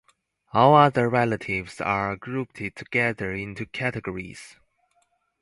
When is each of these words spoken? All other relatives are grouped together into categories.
All 0.51 0.73
other 0.75 1.07
relatives 1.07 1.79
are 1.79 2.15
grouped 2.15 2.55
together 2.73 3.35
into 3.35 3.67
categories. 3.67 4.55